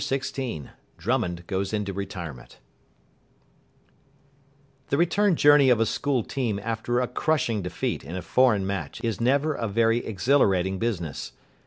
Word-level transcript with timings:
XVI 0.01 0.69
DRUMMOND 0.97 1.45
GOES 1.45 1.73
INTO 1.73 1.93
RETIREMENT 1.93 2.57
The 4.89 4.97
return 4.97 5.35
journey 5.35 5.69
of 5.69 5.79
a 5.79 5.85
school 5.85 6.23
team 6.23 6.59
after 6.63 6.99
a 6.99 7.07
crushing 7.07 7.61
defeat 7.61 8.03
in 8.03 8.15
a 8.15 8.23
foreign 8.23 8.65
match 8.65 8.99
is 9.03 9.21
never 9.21 9.53
a 9.53 9.67
very 9.67 9.99
exhilarating 10.03 10.79
business. 10.79 11.33